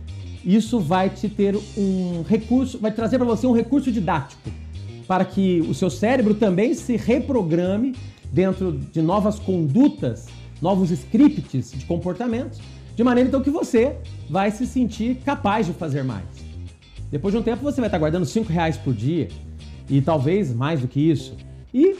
isso 0.43 0.79
vai 0.79 1.09
te 1.09 1.27
ter 1.27 1.55
um 1.77 2.23
recurso, 2.27 2.77
vai 2.79 2.91
trazer 2.91 3.17
para 3.17 3.25
você 3.25 3.47
um 3.47 3.53
recurso 3.53 3.91
didático 3.91 4.49
para 5.07 5.25
que 5.25 5.61
o 5.61 5.73
seu 5.73 5.89
cérebro 5.89 6.33
também 6.33 6.73
se 6.73 6.95
reprograme 6.95 7.95
dentro 8.31 8.71
de 8.71 9.01
novas 9.01 9.37
condutas, 9.37 10.27
novos 10.61 10.91
scripts 10.91 11.71
de 11.71 11.85
comportamentos, 11.85 12.59
de 12.95 13.03
maneira 13.03 13.27
então 13.27 13.41
que 13.41 13.49
você 13.49 13.95
vai 14.29 14.49
se 14.51 14.65
sentir 14.65 15.15
capaz 15.25 15.65
de 15.65 15.73
fazer 15.73 16.03
mais. 16.03 16.42
Depois 17.13 17.31
de 17.31 17.39
um 17.39 17.43
tempo 17.43 17.61
você 17.61 17.79
vai 17.79 17.87
estar 17.87 17.99
guardando 17.99 18.25
5 18.25 18.51
reais 18.51 18.75
por 18.75 18.91
dia 18.91 19.27
e 19.87 20.01
talvez 20.01 20.51
mais 20.51 20.81
do 20.81 20.87
que 20.87 20.99
isso. 20.99 21.37
E 21.71 21.95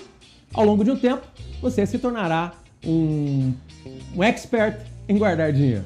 ao 0.52 0.66
longo 0.66 0.84
de 0.84 0.90
um 0.90 0.96
tempo 0.96 1.22
você 1.62 1.86
se 1.86 2.00
tornará 2.00 2.54
um, 2.84 3.54
um 4.16 4.24
expert 4.24 4.80
em 5.08 5.16
guardar 5.16 5.54
dinheiro. 5.54 5.86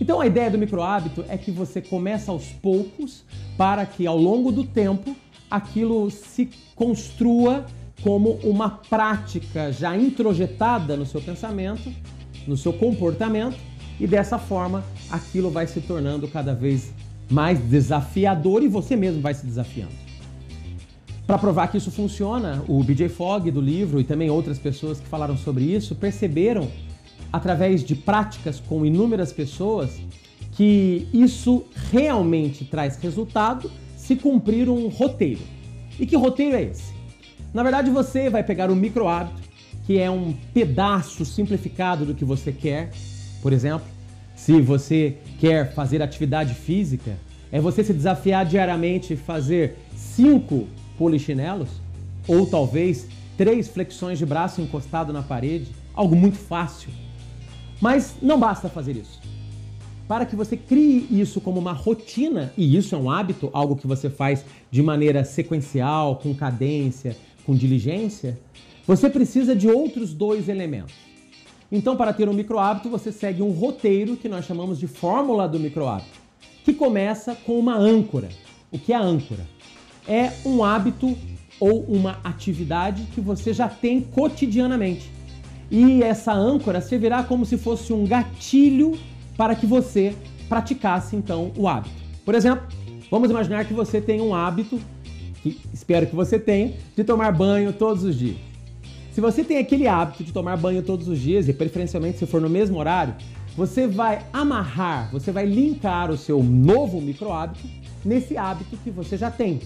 Então 0.00 0.20
a 0.20 0.28
ideia 0.28 0.48
do 0.48 0.56
micro 0.56 0.80
hábito 0.80 1.24
é 1.28 1.36
que 1.36 1.50
você 1.50 1.82
começa 1.82 2.30
aos 2.30 2.52
poucos 2.52 3.24
para 3.58 3.84
que 3.84 4.06
ao 4.06 4.16
longo 4.16 4.52
do 4.52 4.62
tempo 4.62 5.16
aquilo 5.50 6.08
se 6.08 6.48
construa 6.76 7.66
como 8.00 8.34
uma 8.44 8.70
prática 8.70 9.72
já 9.72 9.96
introjetada 9.96 10.96
no 10.96 11.04
seu 11.04 11.20
pensamento, 11.20 11.92
no 12.46 12.56
seu 12.56 12.72
comportamento 12.72 13.58
e 13.98 14.06
dessa 14.06 14.38
forma 14.38 14.84
aquilo 15.10 15.50
vai 15.50 15.66
se 15.66 15.80
tornando 15.80 16.28
cada 16.28 16.54
vez 16.54 16.92
mais 17.32 17.58
desafiador 17.58 18.62
e 18.62 18.68
você 18.68 18.94
mesmo 18.94 19.20
vai 19.20 19.34
se 19.34 19.44
desafiando. 19.46 19.92
Para 21.26 21.38
provar 21.38 21.68
que 21.68 21.78
isso 21.78 21.90
funciona, 21.90 22.62
o 22.68 22.82
BJ 22.82 23.08
Fogg 23.08 23.50
do 23.50 23.60
livro 23.60 24.00
e 24.00 24.04
também 24.04 24.28
outras 24.28 24.58
pessoas 24.58 25.00
que 25.00 25.06
falaram 25.06 25.36
sobre 25.36 25.64
isso 25.64 25.94
perceberam, 25.94 26.68
através 27.32 27.82
de 27.82 27.94
práticas 27.94 28.60
com 28.60 28.84
inúmeras 28.84 29.32
pessoas, 29.32 29.98
que 30.52 31.08
isso 31.12 31.64
realmente 31.90 32.64
traz 32.64 32.96
resultado 32.96 33.70
se 33.96 34.16
cumprir 34.16 34.68
um 34.68 34.88
roteiro. 34.88 35.40
E 35.98 36.04
que 36.04 36.16
roteiro 36.16 36.56
é 36.56 36.64
esse? 36.64 36.92
Na 37.54 37.62
verdade, 37.62 37.90
você 37.90 38.28
vai 38.28 38.42
pegar 38.42 38.70
o 38.70 38.76
micro 38.76 39.08
hábito, 39.08 39.40
que 39.86 39.98
é 39.98 40.10
um 40.10 40.34
pedaço 40.52 41.24
simplificado 41.24 42.04
do 42.04 42.14
que 42.14 42.24
você 42.24 42.52
quer, 42.52 42.90
por 43.40 43.52
exemplo, 43.52 43.86
se 44.44 44.60
você 44.60 45.18
quer 45.38 45.72
fazer 45.72 46.02
atividade 46.02 46.52
física, 46.54 47.16
é 47.52 47.60
você 47.60 47.84
se 47.84 47.92
desafiar 47.92 48.44
diariamente 48.44 49.14
fazer 49.14 49.78
cinco 49.94 50.66
polichinelos 50.98 51.68
ou 52.26 52.44
talvez 52.44 53.06
três 53.36 53.68
flexões 53.68 54.18
de 54.18 54.26
braço 54.26 54.60
encostado 54.60 55.12
na 55.12 55.22
parede, 55.22 55.68
algo 55.94 56.16
muito 56.16 56.38
fácil. 56.38 56.90
Mas 57.80 58.16
não 58.20 58.36
basta 58.36 58.68
fazer 58.68 58.96
isso. 58.96 59.20
Para 60.08 60.26
que 60.26 60.34
você 60.34 60.56
crie 60.56 61.06
isso 61.08 61.40
como 61.40 61.60
uma 61.60 61.72
rotina, 61.72 62.52
e 62.58 62.76
isso 62.76 62.96
é 62.96 62.98
um 62.98 63.08
hábito, 63.08 63.48
algo 63.52 63.76
que 63.76 63.86
você 63.86 64.10
faz 64.10 64.44
de 64.72 64.82
maneira 64.82 65.24
sequencial, 65.24 66.16
com 66.16 66.34
cadência, 66.34 67.16
com 67.46 67.54
diligência, 67.54 68.36
você 68.88 69.08
precisa 69.08 69.54
de 69.54 69.68
outros 69.68 70.12
dois 70.12 70.48
elementos. 70.48 71.11
Então, 71.74 71.96
para 71.96 72.12
ter 72.12 72.28
um 72.28 72.34
micro 72.34 72.58
hábito, 72.58 72.90
você 72.90 73.10
segue 73.10 73.42
um 73.42 73.50
roteiro 73.50 74.14
que 74.14 74.28
nós 74.28 74.44
chamamos 74.44 74.78
de 74.78 74.86
fórmula 74.86 75.48
do 75.48 75.58
micro 75.58 75.88
hábito, 75.88 76.20
que 76.62 76.74
começa 76.74 77.34
com 77.34 77.58
uma 77.58 77.74
âncora. 77.74 78.28
O 78.70 78.78
que 78.78 78.92
é 78.92 78.96
a 78.96 79.00
âncora? 79.00 79.40
É 80.06 80.30
um 80.44 80.62
hábito 80.62 81.16
ou 81.58 81.82
uma 81.84 82.18
atividade 82.22 83.04
que 83.14 83.22
você 83.22 83.54
já 83.54 83.68
tem 83.68 84.02
cotidianamente. 84.02 85.10
E 85.70 86.02
essa 86.02 86.30
âncora 86.34 86.82
servirá 86.82 87.22
como 87.22 87.46
se 87.46 87.56
fosse 87.56 87.90
um 87.90 88.04
gatilho 88.04 88.98
para 89.34 89.54
que 89.54 89.64
você 89.64 90.14
praticasse 90.50 91.16
então 91.16 91.52
o 91.56 91.66
hábito. 91.66 91.94
Por 92.22 92.34
exemplo, 92.34 92.66
vamos 93.10 93.30
imaginar 93.30 93.64
que 93.64 93.72
você 93.72 93.98
tem 93.98 94.20
um 94.20 94.34
hábito, 94.34 94.78
que 95.42 95.58
espero 95.72 96.06
que 96.06 96.14
você 96.14 96.38
tenha, 96.38 96.74
de 96.94 97.02
tomar 97.02 97.32
banho 97.32 97.72
todos 97.72 98.04
os 98.04 98.14
dias. 98.14 98.51
Se 99.12 99.20
você 99.20 99.44
tem 99.44 99.58
aquele 99.58 99.86
hábito 99.86 100.24
de 100.24 100.32
tomar 100.32 100.56
banho 100.56 100.82
todos 100.82 101.06
os 101.06 101.18
dias, 101.18 101.46
e 101.46 101.52
preferencialmente 101.52 102.18
se 102.18 102.24
for 102.24 102.40
no 102.40 102.48
mesmo 102.48 102.78
horário, 102.78 103.14
você 103.54 103.86
vai 103.86 104.24
amarrar, 104.32 105.10
você 105.12 105.30
vai 105.30 105.44
linkar 105.44 106.10
o 106.10 106.16
seu 106.16 106.42
novo 106.42 106.98
micro 106.98 107.30
hábito 107.30 107.60
nesse 108.02 108.38
hábito 108.38 108.74
que 108.78 108.90
você 108.90 109.18
já 109.18 109.30
tem. 109.30 109.60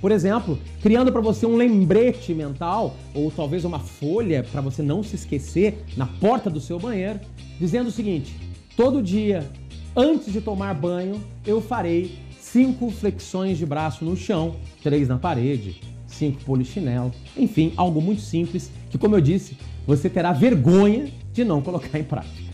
Por 0.00 0.12
exemplo, 0.12 0.56
criando 0.80 1.10
para 1.10 1.20
você 1.20 1.44
um 1.44 1.56
lembrete 1.56 2.32
mental 2.32 2.94
ou 3.12 3.28
talvez 3.32 3.64
uma 3.64 3.80
folha 3.80 4.44
para 4.44 4.60
você 4.60 4.82
não 4.82 5.02
se 5.02 5.16
esquecer 5.16 5.84
na 5.96 6.06
porta 6.06 6.48
do 6.48 6.60
seu 6.60 6.78
banheiro, 6.78 7.18
dizendo 7.58 7.88
o 7.88 7.92
seguinte: 7.92 8.36
todo 8.76 9.02
dia, 9.02 9.50
antes 9.96 10.32
de 10.32 10.40
tomar 10.40 10.74
banho, 10.74 11.20
eu 11.44 11.60
farei 11.60 12.18
cinco 12.40 12.88
flexões 12.90 13.58
de 13.58 13.66
braço 13.66 14.04
no 14.04 14.16
chão, 14.16 14.54
três 14.80 15.08
na 15.08 15.18
parede, 15.18 15.80
cinco 16.12 16.44
polichinelo, 16.44 17.12
enfim, 17.36 17.72
algo 17.76 18.00
muito 18.00 18.20
simples 18.20 18.70
que, 18.90 18.98
como 18.98 19.16
eu 19.16 19.20
disse, 19.20 19.56
você 19.86 20.08
terá 20.08 20.32
vergonha 20.32 21.12
de 21.32 21.44
não 21.44 21.60
colocar 21.60 21.98
em 21.98 22.04
prática. 22.04 22.52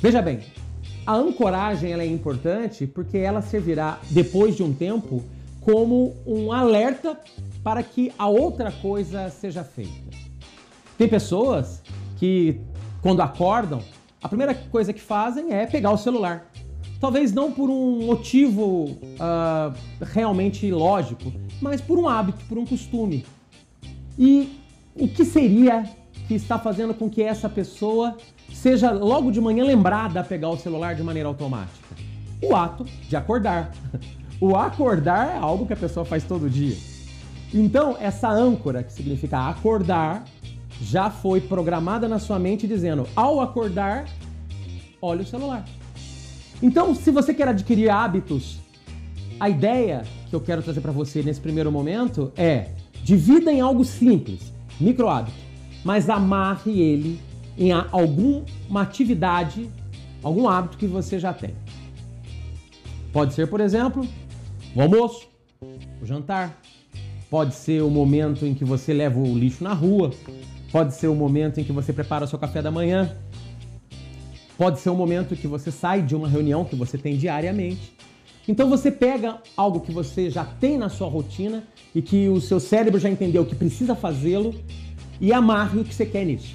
Veja 0.00 0.20
bem, 0.20 0.40
a 1.06 1.14
ancoragem 1.14 1.92
é 1.92 2.06
importante 2.06 2.86
porque 2.86 3.18
ela 3.18 3.42
servirá, 3.42 3.98
depois 4.10 4.56
de 4.56 4.62
um 4.62 4.72
tempo, 4.72 5.22
como 5.60 6.16
um 6.26 6.52
alerta 6.52 7.18
para 7.62 7.82
que 7.82 8.12
a 8.18 8.28
outra 8.28 8.70
coisa 8.70 9.30
seja 9.30 9.62
feita. 9.64 9.92
Tem 10.98 11.08
pessoas 11.08 11.82
que, 12.18 12.60
quando 13.00 13.20
acordam, 13.20 13.80
a 14.22 14.28
primeira 14.28 14.54
coisa 14.54 14.92
que 14.92 15.00
fazem 15.00 15.52
é 15.52 15.66
pegar 15.66 15.90
o 15.90 15.96
celular. 15.96 16.51
Talvez 17.02 17.32
não 17.32 17.50
por 17.50 17.68
um 17.68 18.06
motivo 18.06 18.84
uh, 18.84 19.74
realmente 20.00 20.70
lógico, 20.70 21.32
mas 21.60 21.80
por 21.80 21.98
um 21.98 22.08
hábito, 22.08 22.44
por 22.44 22.56
um 22.56 22.64
costume. 22.64 23.26
E 24.16 24.56
o 24.94 25.08
que 25.08 25.24
seria 25.24 25.82
que 26.28 26.34
está 26.34 26.60
fazendo 26.60 26.94
com 26.94 27.10
que 27.10 27.20
essa 27.20 27.48
pessoa 27.48 28.16
seja 28.52 28.92
logo 28.92 29.32
de 29.32 29.40
manhã 29.40 29.64
lembrada 29.64 30.20
a 30.20 30.22
pegar 30.22 30.50
o 30.50 30.56
celular 30.56 30.94
de 30.94 31.02
maneira 31.02 31.28
automática? 31.28 31.96
O 32.40 32.54
ato 32.54 32.86
de 33.08 33.16
acordar. 33.16 33.72
O 34.40 34.56
acordar 34.56 35.36
é 35.36 35.38
algo 35.38 35.66
que 35.66 35.72
a 35.72 35.76
pessoa 35.76 36.04
faz 36.04 36.24
todo 36.24 36.50
dia. 36.50 36.76
Então, 37.54 37.96
essa 38.00 38.28
âncora, 38.28 38.82
que 38.82 38.92
significa 38.92 39.48
acordar, 39.48 40.24
já 40.80 41.10
foi 41.10 41.40
programada 41.40 42.08
na 42.08 42.18
sua 42.18 42.40
mente 42.40 42.66
dizendo: 42.66 43.06
ao 43.14 43.40
acordar, 43.40 44.06
olhe 45.00 45.22
o 45.22 45.26
celular. 45.26 45.64
Então, 46.62 46.94
se 46.94 47.10
você 47.10 47.34
quer 47.34 47.48
adquirir 47.48 47.90
hábitos, 47.90 48.60
a 49.40 49.48
ideia 49.48 50.04
que 50.30 50.36
eu 50.36 50.40
quero 50.40 50.62
trazer 50.62 50.80
para 50.80 50.92
você 50.92 51.20
nesse 51.22 51.40
primeiro 51.40 51.72
momento 51.72 52.32
é 52.36 52.68
divida 53.02 53.52
em 53.52 53.60
algo 53.60 53.84
simples, 53.84 54.52
micro 54.80 55.08
hábito, 55.08 55.36
mas 55.84 56.08
amarre 56.08 56.80
ele 56.80 57.20
em 57.58 57.72
alguma 57.72 58.82
atividade, 58.82 59.68
algum 60.22 60.48
hábito 60.48 60.78
que 60.78 60.86
você 60.86 61.18
já 61.18 61.32
tem. 61.32 61.54
Pode 63.12 63.34
ser, 63.34 63.48
por 63.48 63.60
exemplo, 63.60 64.06
o 64.74 64.80
almoço, 64.80 65.28
o 66.00 66.06
jantar. 66.06 66.58
Pode 67.28 67.54
ser 67.54 67.82
o 67.82 67.90
momento 67.90 68.46
em 68.46 68.54
que 68.54 68.64
você 68.64 68.92
leva 68.92 69.18
o 69.18 69.36
lixo 69.36 69.64
na 69.64 69.72
rua. 69.72 70.12
Pode 70.70 70.94
ser 70.94 71.08
o 71.08 71.14
momento 71.14 71.58
em 71.58 71.64
que 71.64 71.72
você 71.72 71.92
prepara 71.92 72.24
o 72.24 72.28
seu 72.28 72.38
café 72.38 72.62
da 72.62 72.70
manhã. 72.70 73.10
Pode 74.62 74.78
ser 74.78 74.90
o 74.90 74.94
momento 74.94 75.34
que 75.34 75.48
você 75.48 75.72
sai 75.72 76.02
de 76.02 76.14
uma 76.14 76.28
reunião 76.28 76.64
que 76.64 76.76
você 76.76 76.96
tem 76.96 77.16
diariamente. 77.16 77.92
Então 78.46 78.70
você 78.70 78.92
pega 78.92 79.38
algo 79.56 79.80
que 79.80 79.90
você 79.90 80.30
já 80.30 80.44
tem 80.44 80.78
na 80.78 80.88
sua 80.88 81.08
rotina 81.08 81.64
e 81.92 82.00
que 82.00 82.28
o 82.28 82.40
seu 82.40 82.60
cérebro 82.60 83.00
já 83.00 83.10
entendeu 83.10 83.44
que 83.44 83.56
precisa 83.56 83.96
fazê-lo 83.96 84.54
e 85.20 85.32
amarre 85.32 85.80
o 85.80 85.84
que 85.84 85.92
você 85.92 86.06
quer 86.06 86.24
nisso. 86.24 86.54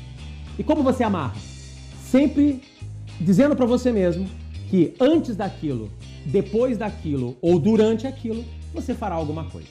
E 0.58 0.64
como 0.64 0.82
você 0.84 1.04
amarra? 1.04 1.36
sempre 2.10 2.62
dizendo 3.20 3.58
para 3.58 3.66
você 3.66 3.92
mesmo 3.92 4.26
que 4.70 4.96
antes 5.02 5.36
daquilo, 5.36 5.92
depois 6.26 6.78
daquilo 6.78 7.36
ou 7.42 7.60
durante 7.60 8.08
aquilo, 8.08 8.46
você 8.74 8.94
fará 8.94 9.16
alguma 9.16 9.44
coisa. 9.50 9.68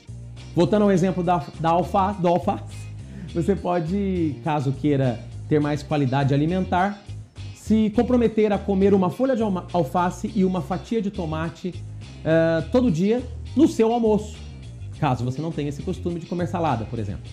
Voltando 0.54 0.82
ao 0.82 0.92
exemplo 0.92 1.22
da, 1.22 1.38
da 1.58 1.70
do 2.12 2.28
alface, 2.28 2.76
você 3.34 3.56
pode, 3.56 4.36
caso 4.44 4.72
queira 4.72 5.18
ter 5.48 5.58
mais 5.58 5.82
qualidade 5.82 6.34
alimentar, 6.34 7.02
se 7.66 7.90
comprometer 7.90 8.52
a 8.52 8.58
comer 8.58 8.94
uma 8.94 9.10
folha 9.10 9.34
de 9.34 9.42
alface 9.42 10.30
e 10.36 10.44
uma 10.44 10.60
fatia 10.60 11.02
de 11.02 11.10
tomate 11.10 11.74
uh, 12.20 12.70
todo 12.70 12.92
dia 12.92 13.20
no 13.56 13.66
seu 13.66 13.92
almoço, 13.92 14.36
caso 15.00 15.24
você 15.24 15.42
não 15.42 15.50
tenha 15.50 15.70
esse 15.70 15.82
costume 15.82 16.20
de 16.20 16.26
comer 16.26 16.46
salada, 16.46 16.84
por 16.84 16.96
exemplo. 17.00 17.24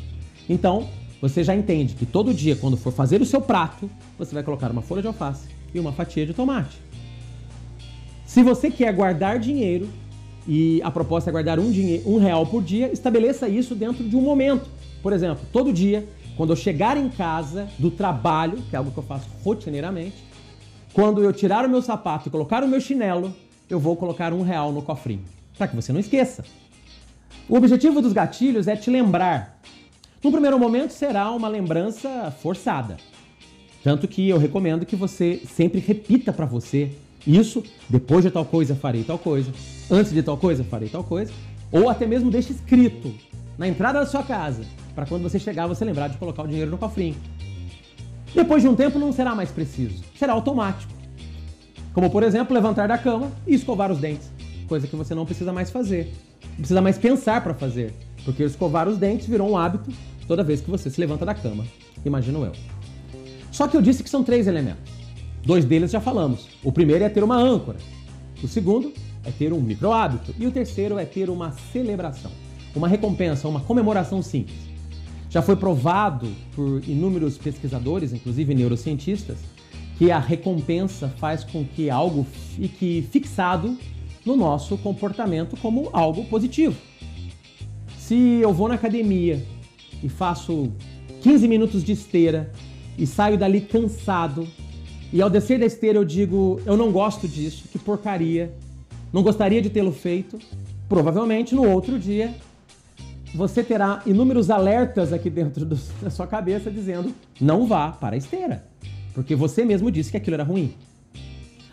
Então, 0.49 0.89
você 1.21 1.43
já 1.43 1.55
entende 1.55 1.93
que 1.93 2.03
todo 2.03 2.33
dia, 2.33 2.55
quando 2.55 2.75
for 2.75 2.91
fazer 2.91 3.21
o 3.21 3.25
seu 3.27 3.41
prato, 3.41 3.87
você 4.17 4.33
vai 4.33 4.41
colocar 4.41 4.71
uma 4.71 4.81
folha 4.81 5.03
de 5.03 5.07
alface 5.07 5.49
e 5.71 5.79
uma 5.79 5.91
fatia 5.91 6.25
de 6.25 6.33
tomate. 6.33 6.77
Se 8.25 8.41
você 8.41 8.71
quer 8.71 8.91
guardar 8.91 9.37
dinheiro 9.37 9.87
e 10.47 10.81
a 10.81 10.89
proposta 10.89 11.29
é 11.29 11.31
guardar 11.31 11.59
um, 11.59 11.71
um 12.07 12.17
real 12.17 12.43
por 12.47 12.63
dia, 12.63 12.91
estabeleça 12.91 13.47
isso 13.47 13.75
dentro 13.75 14.03
de 14.03 14.15
um 14.15 14.21
momento. 14.21 14.67
Por 15.03 15.13
exemplo, 15.13 15.45
todo 15.53 15.71
dia, 15.71 16.07
quando 16.35 16.51
eu 16.51 16.55
chegar 16.55 16.97
em 16.97 17.09
casa 17.09 17.67
do 17.77 17.91
trabalho, 17.91 18.57
que 18.69 18.75
é 18.75 18.79
algo 18.79 18.91
que 18.91 18.97
eu 18.97 19.03
faço 19.03 19.27
rotineiramente, 19.43 20.23
quando 20.93 21.23
eu 21.23 21.33
tirar 21.33 21.65
o 21.65 21.69
meu 21.69 21.81
sapato 21.81 22.27
e 22.27 22.31
colocar 22.31 22.63
o 22.63 22.67
meu 22.67 22.79
chinelo, 22.79 23.33
eu 23.69 23.79
vou 23.79 23.95
colocar 23.95 24.33
um 24.33 24.41
real 24.41 24.71
no 24.71 24.81
cofrinho, 24.81 25.23
para 25.57 25.67
que 25.67 25.75
você 25.75 25.91
não 25.91 25.99
esqueça. 25.99 26.43
O 27.49 27.55
objetivo 27.55 28.01
dos 28.01 28.13
gatilhos 28.13 28.67
é 28.67 28.75
te 28.75 28.89
lembrar. 28.89 29.59
No 30.23 30.31
primeiro 30.31 30.57
momento 30.57 30.91
será 30.91 31.31
uma 31.31 31.47
lembrança 31.47 32.33
forçada. 32.41 32.97
Tanto 33.83 34.07
que 34.07 34.29
eu 34.29 34.37
recomendo 34.37 34.85
que 34.85 34.95
você 34.95 35.41
sempre 35.45 35.79
repita 35.79 36.31
para 36.31 36.45
você 36.45 36.91
isso, 37.27 37.63
depois 37.89 38.23
de 38.23 38.31
tal 38.31 38.45
coisa 38.45 38.75
farei 38.75 39.03
tal 39.03 39.17
coisa, 39.17 39.51
antes 39.89 40.13
de 40.13 40.23
tal 40.23 40.37
coisa 40.37 40.63
farei 40.63 40.89
tal 40.89 41.03
coisa, 41.03 41.33
ou 41.71 41.89
até 41.89 42.05
mesmo 42.05 42.31
deixe 42.31 42.53
escrito 42.53 43.13
na 43.57 43.67
entrada 43.67 43.99
da 43.99 44.05
sua 44.05 44.23
casa, 44.23 44.63
para 44.95 45.05
quando 45.05 45.23
você 45.23 45.39
chegar 45.39 45.67
você 45.67 45.83
lembrar 45.83 46.07
de 46.07 46.17
colocar 46.17 46.43
o 46.43 46.47
dinheiro 46.47 46.71
no 46.71 46.77
cofrinho. 46.77 47.15
Depois 48.33 48.61
de 48.61 48.67
um 48.67 48.75
tempo 48.75 48.97
não 48.97 49.11
será 49.11 49.35
mais 49.35 49.51
preciso, 49.51 50.03
será 50.17 50.33
automático. 50.33 50.91
Como 51.93 52.09
por 52.09 52.23
exemplo, 52.23 52.53
levantar 52.53 52.87
da 52.87 52.97
cama 52.97 53.31
e 53.45 53.53
escovar 53.53 53.91
os 53.91 53.99
dentes, 53.99 54.31
coisa 54.67 54.87
que 54.87 54.95
você 54.95 55.13
não 55.13 55.25
precisa 55.25 55.53
mais 55.53 55.69
fazer, 55.69 56.11
não 56.43 56.57
precisa 56.57 56.81
mais 56.81 56.97
pensar 56.97 57.43
para 57.43 57.53
fazer, 57.53 57.93
porque 58.25 58.43
escovar 58.43 58.87
os 58.87 58.97
dentes 58.97 59.27
virou 59.27 59.49
um 59.49 59.57
hábito 59.57 59.91
toda 60.27 60.43
vez 60.43 60.61
que 60.61 60.71
você 60.71 60.89
se 60.89 60.99
levanta 60.99 61.25
da 61.25 61.35
cama, 61.35 61.65
imagino 62.03 62.43
eu. 62.43 62.53
Só 63.51 63.67
que 63.67 63.77
eu 63.77 63.81
disse 63.81 64.03
que 64.03 64.09
são 64.09 64.23
três 64.23 64.47
elementos. 64.47 64.91
Dois 65.45 65.63
deles 65.63 65.91
já 65.91 66.01
falamos. 66.01 66.47
O 66.63 66.71
primeiro 66.71 67.03
é 67.03 67.09
ter 67.09 67.23
uma 67.23 67.37
âncora. 67.37 67.77
O 68.41 68.47
segundo 68.47 68.91
é 69.23 69.29
ter 69.29 69.53
um 69.53 69.61
micro 69.61 69.91
hábito. 69.91 70.33
E 70.39 70.47
o 70.47 70.51
terceiro 70.51 70.97
é 70.97 71.05
ter 71.05 71.29
uma 71.29 71.51
celebração. 71.71 72.31
Uma 72.75 72.87
recompensa, 72.87 73.47
uma 73.47 73.59
comemoração 73.59 74.23
simples. 74.23 74.72
Já 75.33 75.41
foi 75.41 75.55
provado 75.55 76.29
por 76.55 76.87
inúmeros 76.87 77.39
pesquisadores, 77.39 78.13
inclusive 78.13 78.53
neurocientistas, 78.53 79.39
que 79.97 80.11
a 80.11 80.19
recompensa 80.19 81.09
faz 81.17 81.43
com 81.43 81.65
que 81.65 81.89
algo 81.89 82.23
fique 82.55 83.03
fixado 83.09 83.75
no 84.23 84.35
nosso 84.35 84.77
comportamento 84.77 85.57
como 85.57 85.89
algo 85.91 86.23
positivo. 86.25 86.75
Se 87.97 88.13
eu 88.13 88.53
vou 88.53 88.67
na 88.67 88.75
academia 88.75 89.43
e 90.03 90.07
faço 90.07 90.71
15 91.23 91.47
minutos 91.47 91.83
de 91.83 91.93
esteira 91.93 92.51
e 92.95 93.07
saio 93.07 93.35
dali 93.35 93.61
cansado. 93.61 94.47
E 95.11 95.19
ao 95.19 95.31
descer 95.31 95.57
da 95.57 95.65
esteira 95.65 95.97
eu 95.97 96.05
digo, 96.05 96.61
eu 96.63 96.77
não 96.77 96.91
gosto 96.91 97.27
disso, 97.27 97.63
que 97.71 97.79
porcaria, 97.79 98.53
não 99.11 99.23
gostaria 99.23 99.63
de 99.63 99.71
tê-lo 99.71 99.91
feito. 99.91 100.37
Provavelmente 100.87 101.55
no 101.55 101.67
outro 101.67 101.97
dia 101.97 102.35
você 103.33 103.63
terá 103.63 104.01
inúmeros 104.05 104.49
alertas 104.49 105.11
aqui 105.11 105.29
dentro 105.29 105.65
do, 105.65 105.79
da 106.01 106.09
sua 106.09 106.27
cabeça 106.27 106.69
dizendo 106.69 107.13
não 107.39 107.65
vá 107.65 107.91
para 107.91 108.15
a 108.15 108.17
esteira, 108.17 108.65
porque 109.13 109.35
você 109.35 109.65
mesmo 109.65 109.91
disse 109.91 110.11
que 110.11 110.17
aquilo 110.17 110.35
era 110.35 110.43
ruim. 110.43 110.73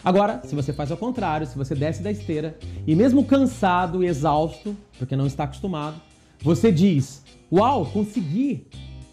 Agora, 0.03 0.41
se 0.45 0.55
você 0.55 0.73
faz 0.73 0.91
ao 0.91 0.97
contrário, 0.97 1.47
se 1.47 1.59
você 1.59 1.75
desce 1.75 2.03
da 2.03 2.11
esteira 2.11 2.57
e 2.87 2.95
mesmo 2.95 3.25
cansado 3.25 4.03
e 4.03 4.07
exausto, 4.07 4.75
porque 4.99 5.15
não 5.15 5.27
está 5.27 5.45
acostumado, 5.45 6.01
você 6.41 6.73
diz: 6.73 7.23
Uau, 7.53 7.85
consegui! 7.85 8.67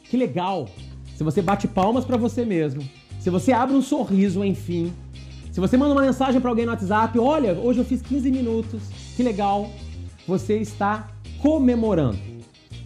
Que 0.05 0.15
legal! 0.15 0.69
se 1.17 1.23
você 1.23 1.41
bate 1.41 1.67
palmas 1.67 2.05
para 2.05 2.15
você 2.15 2.45
mesmo, 2.45 2.87
se 3.19 3.31
você 3.31 3.51
abre 3.51 3.75
um 3.75 3.81
sorriso, 3.81 4.45
enfim, 4.45 4.93
se 5.51 5.59
você 5.59 5.75
manda 5.75 5.93
uma 5.93 6.03
mensagem 6.03 6.39
para 6.39 6.51
alguém 6.51 6.63
no 6.63 6.71
WhatsApp, 6.71 7.17
olha, 7.17 7.53
hoje 7.53 7.79
eu 7.79 7.85
fiz 7.85 8.03
15 8.03 8.31
minutos, 8.31 8.83
que 9.15 9.23
legal, 9.23 9.67
você 10.27 10.59
está 10.59 11.09
comemorando. 11.41 12.36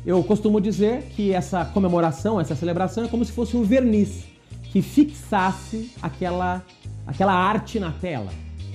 Eu 0.04 0.24
costumo 0.24 0.60
dizer 0.60 1.04
que 1.16 1.32
essa 1.32 1.64
comemoração, 1.64 2.42
essa 2.42 2.56
celebração 2.56 3.04
é 3.04 3.08
como 3.08 3.24
se 3.24 3.32
fosse 3.32 3.56
um 3.56 3.62
verniz 3.62 4.24
que 4.72 4.82
fixasse 4.82 5.92
aquela, 6.02 6.66
aquela 7.06 7.34
arte 7.34 7.80
na 7.80 7.92
tela. 7.92 8.32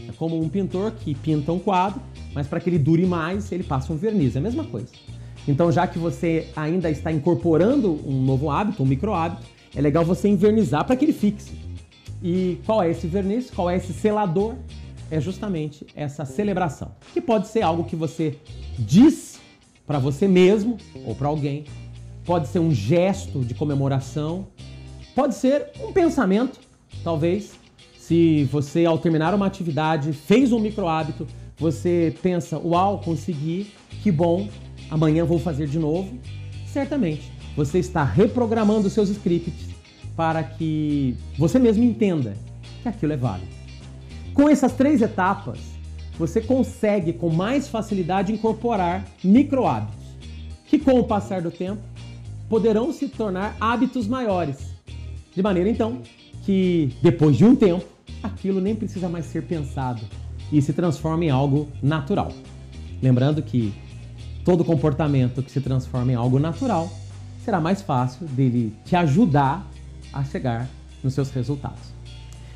É 0.08 0.12
como 0.12 0.40
um 0.40 0.48
pintor 0.48 0.92
que 0.92 1.16
pinta 1.16 1.52
um 1.52 1.58
quadro, 1.58 2.00
mas 2.32 2.46
para 2.46 2.60
que 2.60 2.70
ele 2.70 2.78
dure 2.78 3.04
mais, 3.06 3.50
ele 3.50 3.64
passa 3.64 3.92
um 3.92 3.96
verniz. 3.96 4.36
É 4.36 4.38
a 4.38 4.42
mesma 4.42 4.64
coisa. 4.64 4.88
Então, 5.48 5.72
já 5.72 5.86
que 5.86 5.98
você 5.98 6.48
ainda 6.54 6.90
está 6.90 7.10
incorporando 7.10 8.00
um 8.06 8.22
novo 8.22 8.48
hábito, 8.48 8.82
um 8.82 8.86
micro 8.86 9.12
hábito, 9.12 9.42
é 9.74 9.80
legal 9.80 10.04
você 10.04 10.28
invernizar 10.28 10.84
para 10.84 10.94
que 10.94 11.04
ele 11.04 11.12
fixe. 11.12 11.52
E 12.22 12.58
qual 12.64 12.82
é 12.82 12.90
esse 12.90 13.06
verniz? 13.08 13.50
Qual 13.50 13.68
é 13.68 13.76
esse 13.76 13.92
selador? 13.92 14.54
É 15.10 15.20
justamente 15.20 15.86
essa 15.94 16.24
celebração, 16.24 16.92
que 17.12 17.20
pode 17.20 17.46
ser 17.48 17.62
algo 17.62 17.84
que 17.84 17.94
você 17.94 18.36
diz 18.78 19.35
para 19.86 19.98
você 19.98 20.26
mesmo 20.26 20.76
ou 21.04 21.14
para 21.14 21.28
alguém, 21.28 21.64
pode 22.24 22.48
ser 22.48 22.58
um 22.58 22.72
gesto 22.72 23.40
de 23.40 23.54
comemoração, 23.54 24.48
pode 25.14 25.34
ser 25.34 25.70
um 25.80 25.92
pensamento, 25.92 26.58
talvez. 27.04 27.52
Se 27.98 28.44
você, 28.44 28.84
ao 28.84 28.98
terminar 28.98 29.34
uma 29.34 29.46
atividade, 29.46 30.12
fez 30.12 30.52
um 30.52 30.58
micro 30.58 30.86
hábito, 30.86 31.26
você 31.58 32.14
pensa: 32.22 32.58
Uau, 32.58 33.00
consegui, 33.00 33.72
que 34.02 34.10
bom, 34.10 34.48
amanhã 34.90 35.24
vou 35.24 35.38
fazer 35.38 35.66
de 35.66 35.78
novo, 35.78 36.18
certamente 36.66 37.36
você 37.56 37.78
está 37.78 38.04
reprogramando 38.04 38.90
seus 38.90 39.08
scripts 39.08 39.74
para 40.14 40.42
que 40.42 41.16
você 41.38 41.58
mesmo 41.58 41.82
entenda 41.82 42.36
que 42.82 42.88
aquilo 42.88 43.14
é 43.14 43.16
válido. 43.16 43.50
Com 44.34 44.48
essas 44.48 44.72
três 44.74 45.00
etapas, 45.00 45.58
você 46.18 46.40
consegue 46.40 47.12
com 47.12 47.30
mais 47.30 47.68
facilidade 47.68 48.32
incorporar 48.32 49.04
micro 49.22 49.66
hábitos, 49.66 50.04
que 50.66 50.78
com 50.78 50.98
o 50.98 51.04
passar 51.04 51.42
do 51.42 51.50
tempo 51.50 51.82
poderão 52.48 52.92
se 52.92 53.08
tornar 53.08 53.56
hábitos 53.60 54.06
maiores. 54.06 54.74
De 55.34 55.42
maneira 55.42 55.68
então 55.68 56.02
que 56.44 56.94
depois 57.02 57.36
de 57.36 57.44
um 57.44 57.56
tempo, 57.56 57.84
aquilo 58.22 58.60
nem 58.60 58.74
precisa 58.74 59.08
mais 59.08 59.26
ser 59.26 59.42
pensado 59.42 60.00
e 60.52 60.62
se 60.62 60.72
transforma 60.72 61.24
em 61.24 61.30
algo 61.30 61.68
natural. 61.82 62.32
Lembrando 63.02 63.42
que 63.42 63.74
todo 64.44 64.64
comportamento 64.64 65.42
que 65.42 65.50
se 65.50 65.60
transforma 65.60 66.12
em 66.12 66.14
algo 66.14 66.38
natural, 66.38 66.88
será 67.44 67.60
mais 67.60 67.82
fácil 67.82 68.26
dele 68.28 68.72
te 68.84 68.94
ajudar 68.94 69.68
a 70.12 70.22
chegar 70.22 70.68
nos 71.02 71.14
seus 71.14 71.30
resultados. 71.30 71.92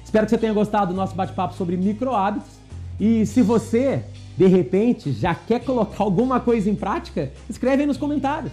Espero 0.05 0.25
que 0.25 0.31
você 0.31 0.39
tenha 0.39 0.53
gostado 0.53 0.93
do 0.93 0.97
nosso 0.97 1.17
bate-papo 1.17 1.55
sobre 1.55 1.77
micro 1.77 2.15
hábitos. 2.15 2.60
E 3.01 3.25
se 3.25 3.41
você, 3.41 4.05
de 4.37 4.47
repente, 4.47 5.11
já 5.11 5.35
quer 5.35 5.65
colocar 5.65 6.05
alguma 6.05 6.39
coisa 6.39 6.69
em 6.69 6.75
prática, 6.75 7.33
escreve 7.49 7.83
aí 7.83 7.87
nos 7.87 7.97
comentários. 7.97 8.53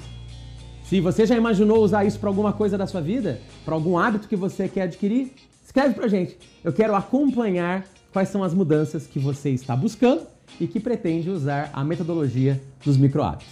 Se 0.85 1.01
você 1.01 1.25
já 1.25 1.35
imaginou 1.35 1.83
usar 1.83 2.05
isso 2.05 2.17
para 2.17 2.29
alguma 2.29 2.53
coisa 2.53 2.77
da 2.77 2.87
sua 2.87 3.01
vida, 3.01 3.41
para 3.65 3.75
algum 3.75 3.97
hábito 3.97 4.29
que 4.29 4.37
você 4.37 4.69
quer 4.69 4.83
adquirir, 4.83 5.33
escreve 5.65 5.93
para 5.93 6.07
gente. 6.07 6.37
Eu 6.63 6.71
quero 6.71 6.95
acompanhar 6.95 7.85
quais 8.13 8.29
são 8.29 8.41
as 8.41 8.53
mudanças 8.53 9.05
que 9.05 9.19
você 9.19 9.49
está 9.49 9.75
buscando 9.75 10.21
e 10.61 10.65
que 10.65 10.79
pretende 10.79 11.29
usar 11.29 11.69
a 11.73 11.83
metodologia 11.83 12.61
dos 12.85 12.95
microhábitos. 12.95 13.47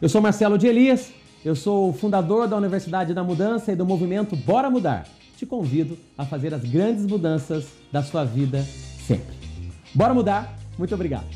Eu 0.00 0.08
sou 0.08 0.22
Marcelo 0.22 0.56
de 0.56 0.68
Elias, 0.68 1.12
eu 1.44 1.56
sou 1.56 1.90
o 1.90 1.92
fundador 1.92 2.46
da 2.46 2.56
Universidade 2.56 3.12
da 3.12 3.24
Mudança 3.24 3.72
e 3.72 3.76
do 3.76 3.84
movimento 3.84 4.36
Bora 4.36 4.70
Mudar. 4.70 5.08
Te 5.36 5.44
convido 5.44 5.98
a 6.16 6.24
fazer 6.24 6.54
as 6.54 6.62
grandes 6.62 7.04
mudanças 7.04 7.66
da 7.90 8.00
sua 8.02 8.24
vida 8.24 8.62
sempre. 9.06 9.39
Bora 9.94 10.14
mudar? 10.14 10.54
Muito 10.78 10.94
obrigado. 10.94 11.26